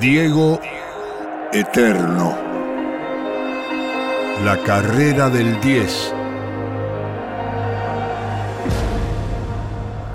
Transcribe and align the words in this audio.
Diego 0.00 0.58
Eterno. 1.52 2.34
La 4.46 4.56
carrera 4.64 5.28
del 5.28 5.60
10. 5.60 6.14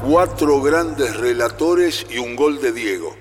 Cuatro 0.03 0.59
grandes 0.63 1.15
relatores 1.17 2.07
y 2.09 2.17
un 2.17 2.35
gol 2.35 2.59
de 2.59 2.71
Diego. 2.71 3.15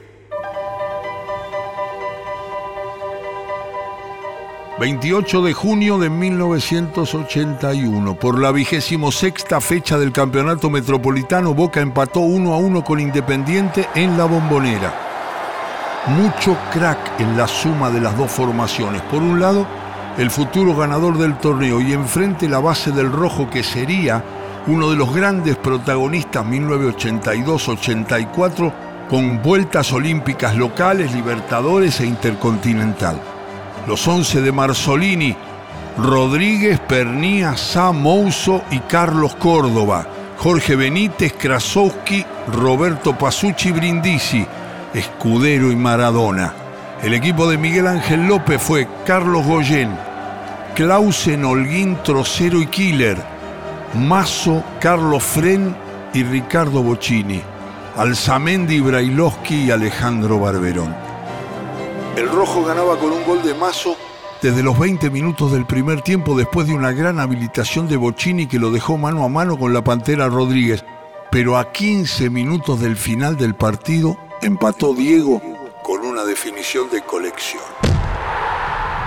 28 4.80 5.42
de 5.42 5.52
junio 5.52 5.98
de 5.98 6.08
1981, 6.08 8.18
por 8.18 8.40
la 8.40 8.52
vigésimo 8.52 9.12
sexta 9.12 9.60
fecha 9.60 9.98
del 9.98 10.12
Campeonato 10.12 10.70
Metropolitano, 10.70 11.52
Boca 11.52 11.82
empató 11.82 12.20
1 12.20 12.54
a 12.54 12.56
1 12.56 12.84
con 12.84 13.00
Independiente 13.00 13.86
en 13.94 14.16
la 14.16 14.24
Bombonera. 14.24 15.04
Mucho 16.07 16.57
crack 16.72 17.21
en 17.21 17.36
la 17.36 17.46
suma 17.49 17.90
de 17.90 18.00
las 18.00 18.17
dos 18.17 18.31
formaciones. 18.31 19.03
Por 19.03 19.22
un 19.22 19.40
lado, 19.40 19.67
el 20.18 20.31
futuro 20.31 20.76
ganador 20.76 21.18
del 21.18 21.36
torneo 21.39 21.81
y 21.81 21.93
enfrente 21.93 22.49
la 22.49 22.61
base 22.61 22.93
del 22.93 23.11
rojo 23.11 23.50
que 23.50 23.62
sería 23.62 24.22
uno 24.67 24.90
de 24.90 24.96
los 24.96 25.14
grandes 25.14 25.57
protagonistas 25.57 26.45
1982-84 26.46 28.72
con 29.09 29.43
vueltas 29.43 29.93
olímpicas 29.93 30.57
locales, 30.57 31.12
libertadores 31.12 32.00
e 32.00 32.06
intercontinental 32.06 33.20
los 33.86 34.06
11 34.06 34.41
de 34.41 34.53
Marzolini, 34.53 35.36
Rodríguez, 35.98 36.81
Pernía, 36.81 37.56
Sá, 37.56 37.92
Mouso 37.92 38.62
y 38.70 38.81
Carlos 38.81 39.34
Córdoba, 39.36 40.06
Jorge 40.39 40.77
Benítez, 40.77 41.34
Krasowski, 41.34 42.25
Roberto 42.48 43.17
Pasucci 43.17 43.73
Brindisi, 43.73 44.47
Escudero 44.94 45.72
y 45.72 45.77
Maradona. 45.77 46.55
El 47.03 47.14
equipo 47.14 47.48
de 47.48 47.59
Miguel 47.59 47.89
Ángel 47.89 48.27
López 48.27 48.62
fue 48.62 48.89
Carlos 49.05 49.45
Goyen, 49.45 49.91
Clausen, 50.75 51.45
Holguín, 51.45 51.98
Trocero 52.03 52.61
y 52.61 52.67
Killer, 52.67 53.19
Mazo, 53.95 54.62
Carlos 54.81 55.22
Fren 55.22 55.77
y 56.15 56.22
Ricardo 56.22 56.83
Bocini, 56.83 57.42
Alzamendi, 57.97 58.81
Brailovsky 58.81 59.65
y 59.65 59.70
Alejandro 59.70 60.39
Barberón. 60.39 60.95
El 62.17 62.28
rojo 62.31 62.65
ganaba 62.65 62.97
con 62.97 63.12
un 63.12 63.25
gol 63.25 63.42
de 63.42 63.53
Mazo 63.55 63.97
desde 64.45 64.62
los 64.62 64.78
20 64.78 65.09
minutos 65.09 65.53
del 65.53 65.65
primer 65.65 66.03
tiempo 66.03 66.37
después 66.37 66.67
de 66.67 66.75
una 66.75 66.92
gran 66.92 67.19
habilitación 67.19 67.89
de 67.89 67.97
Bocini 67.97 68.47
que 68.47 68.59
lo 68.59 68.70
dejó 68.70 68.98
mano 68.98 69.25
a 69.25 69.28
mano 69.31 69.59
con 69.59 69.72
la 69.72 69.83
Pantera 69.83 70.28
Rodríguez. 70.28 70.84
Pero 71.31 71.56
a 71.56 71.72
15 71.72 72.28
minutos 72.28 72.78
del 72.81 72.97
final 72.97 73.39
del 73.39 73.55
partido 73.55 74.19
empató 74.45 74.92
Diego 74.92 75.41
con 75.83 76.05
una 76.05 76.23
definición 76.25 76.91
de 76.91 77.03
colección. 77.03 77.62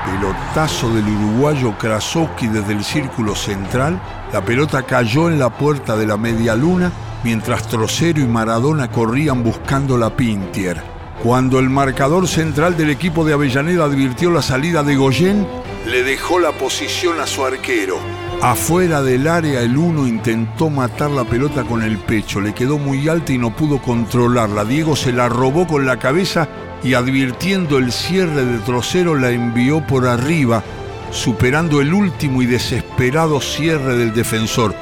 Pelotazo 0.06 0.90
del 0.94 1.08
uruguayo 1.08 1.78
Krasowski 1.78 2.48
desde 2.48 2.74
el 2.74 2.84
círculo 2.84 3.36
central, 3.36 4.02
la 4.34 4.44
pelota 4.44 4.82
cayó 4.84 5.30
en 5.30 5.38
la 5.38 5.52
puerta 5.52 5.96
de 5.96 6.08
la 6.08 6.18
media 6.18 6.56
luna 6.56 6.92
mientras 7.24 7.68
Trocero 7.68 8.20
y 8.20 8.26
Maradona 8.26 8.90
corrían 8.90 9.44
buscando 9.44 9.96
la 9.98 10.10
Pintier. 10.10 10.82
Cuando 11.22 11.60
el 11.60 11.70
marcador 11.70 12.28
central 12.28 12.76
del 12.76 12.90
equipo 12.90 13.24
de 13.24 13.34
Avellaneda 13.34 13.86
advirtió 13.86 14.32
la 14.32 14.42
salida 14.42 14.82
de 14.82 14.96
Goyen, 14.96 15.48
le 15.86 16.04
dejó 16.04 16.40
la 16.40 16.52
posición 16.52 17.20
a 17.20 17.28
su 17.28 17.46
arquero. 17.46 18.00
Afuera 18.42 19.02
del 19.02 19.28
área 19.28 19.62
el 19.62 19.76
uno 19.78 20.06
intentó 20.06 20.70
matar 20.70 21.10
la 21.10 21.24
pelota 21.24 21.64
con 21.64 21.82
el 21.82 21.98
pecho, 21.98 22.40
le 22.40 22.54
quedó 22.54 22.78
muy 22.78 23.10
alta 23.10 23.34
y 23.34 23.40
no 23.40 23.56
pudo 23.56 23.82
controlarla. 23.82 24.64
Diego 24.64 24.96
se 24.96 25.12
la 25.12 25.28
robó 25.28 25.66
con 25.66 25.88
la 25.88 25.98
cabeza 25.98 26.48
y 26.84 26.94
advirtiendo 26.94 27.80
el 27.80 27.92
cierre 27.92 28.46
de 28.46 28.60
trocero 28.60 29.16
la 29.16 29.32
envió 29.32 29.86
por 29.86 30.08
arriba, 30.08 30.62
superando 31.10 31.82
el 31.82 31.94
último 31.94 32.44
y 32.44 32.46
desesperado 32.46 33.42
cierre 33.42 33.98
del 33.98 34.14
defensor. 34.14 34.76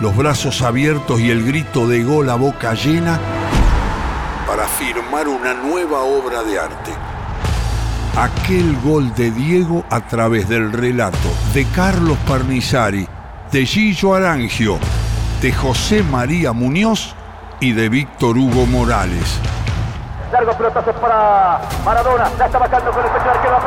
Los 0.00 0.16
brazos 0.16 0.62
abiertos 0.62 1.20
y 1.20 1.30
el 1.30 1.44
grito 1.44 1.88
de 1.88 2.04
gol 2.04 2.30
a 2.30 2.36
boca 2.36 2.74
llena 2.74 3.18
para 4.46 4.66
firmar 4.66 5.28
una 5.28 5.54
nueva 5.54 6.00
obra 6.00 6.42
de 6.42 6.58
arte. 6.58 6.90
Aquel 8.16 8.76
gol 8.82 9.14
de 9.14 9.30
Diego 9.30 9.84
a 9.88 10.00
través 10.00 10.48
del 10.48 10.72
relato 10.72 11.28
de 11.54 11.64
Carlos 11.66 12.18
Parnizari, 12.26 13.06
de 13.52 13.64
Gillo 13.64 14.14
Arangio, 14.14 14.78
de 15.40 15.52
José 15.52 16.02
María 16.02 16.52
Muñoz 16.52 17.14
y 17.60 17.72
de 17.72 17.88
Víctor 17.88 18.36
Hugo 18.36 18.66
Morales. 18.66 19.38
Largo 20.32 20.52
pelotazo 20.52 20.92
para 20.94 21.60
Maradona, 21.84 22.28
la 22.38 22.46
está 22.46 22.58
bajando 22.58 22.90
con 22.90 23.04
el 23.04 23.10
pecho 23.10 23.30
arquero, 23.30 23.60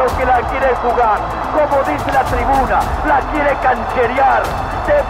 va 0.00 0.06
tira 0.18 0.36
Diego. 0.38 0.48
quiere 0.50 0.74
jugar, 0.76 1.18
como 1.52 1.82
dice 1.84 2.12
la 2.12 2.24
tribuna, 2.24 2.80
la 3.06 3.20
quiere 3.32 3.56
cancherear 3.62 4.42
de 4.86 5.02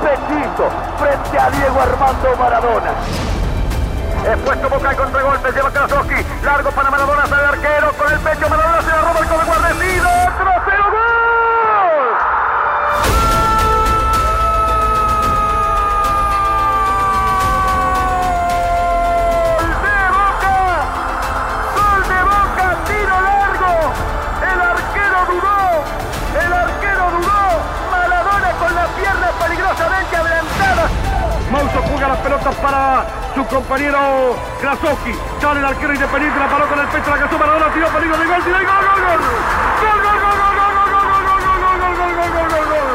frente 0.99 1.39
a 1.39 1.51
Diego 1.51 1.81
Armando 1.81 2.37
Maradona. 2.39 2.91
Es 4.25 4.39
puesto 4.39 4.69
Boca 4.71 4.91
el 4.91 4.97
contragolpe, 4.97 5.53
lleva 5.53 5.71
Krasowski, 5.71 6.15
largo 6.45 6.71
para 6.71 6.91
Maradona, 6.91 7.27
sale 7.27 7.47
arquero, 7.47 7.93
con 7.93 8.13
el 8.13 8.19
pecho 8.21 8.49
Maradona 8.49 8.74
Pelotas 32.25 32.55
para 32.57 33.05
su 33.35 33.45
compañero 33.45 34.35
Krasowski. 34.59 35.13
Sale 35.43 35.61
el 35.61 35.67
arquero 35.67 35.93
independiente, 35.93 36.41
la 36.41 36.49
paró 36.49 36.67
con 36.67 36.81
el 36.81 36.89
pecho, 36.89 37.11
la 37.11 37.19
cazó 37.19 37.39
Maradona, 37.39 37.69
tiró 37.75 37.89
peligro 37.89 38.17
de 38.17 38.25
gol, 38.25 38.43
tiró 38.43 38.57
gol, 38.57 38.65
gol, 38.65 39.01
gol. 39.05 39.21
Gol, 39.85 40.01
gol, 40.03 40.19
gol, 40.25 40.37
gol, 40.41 40.57
gol, 40.57 40.75
gol, 40.75 41.15
gol, 41.85 42.17
gol, 42.17 42.49
gol, 42.49 42.65
gol, 42.65 42.95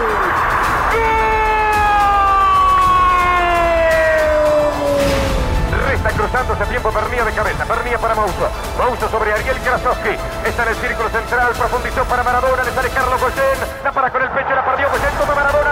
cruzándose 6.19 6.66
tiempo 6.66 6.91
Pernía 6.91 7.23
de 7.23 7.31
cabeza, 7.31 7.66
Pernía 7.66 7.97
para 7.97 8.16
Mauso. 8.16 8.50
Mauso 8.78 9.09
sobre 9.09 9.34
Ariel 9.34 9.57
Krasowski. 9.61 10.17
Está 10.46 10.63
en 10.63 10.69
el 10.69 10.75
círculo 10.75 11.09
central, 11.09 11.51
profundizó 11.57 12.03
para 12.06 12.23
Maradona, 12.23 12.63
le 12.63 12.72
sale 12.72 12.90
Carlos 12.90 13.22
Goyen. 13.22 13.59
La 13.84 13.91
para 13.91 14.09
con 14.11 14.22
el 14.22 14.29
pecho, 14.29 14.56
la 14.56 14.66
perdió 14.66 14.90
Goyen, 14.90 15.13
toma 15.19 15.35
Maradona, 15.35 15.69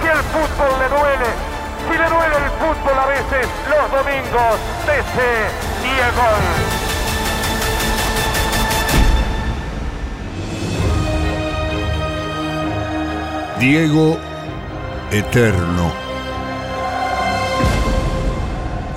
Si 0.00 0.06
el 0.08 0.22
fútbol 0.32 0.78
le 0.78 0.88
duele, 0.88 1.30
si 1.88 1.96
le 1.96 2.08
duele 2.08 2.36
el 2.36 2.50
fútbol 2.58 2.98
a 2.98 3.06
veces, 3.06 3.46
los 3.68 3.90
domingos, 3.90 4.58
DC 4.86 5.62
Diego. 5.82 6.28
Diego 13.58 14.18
Eterno. 15.12 15.92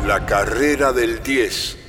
La 0.07 0.25
carrera 0.25 0.91
del 0.91 1.21
10. 1.21 1.84